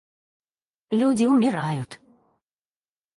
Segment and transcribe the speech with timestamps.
[0.89, 1.99] Люди умирают.